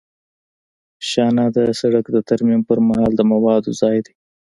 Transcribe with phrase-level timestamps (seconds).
[1.09, 4.13] شانه د سرک د ترمیم پر مهال د موادو ځای دی